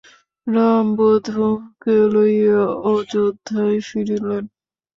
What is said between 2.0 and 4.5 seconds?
লইয়া অযোধ্যায় ফিরিলেন।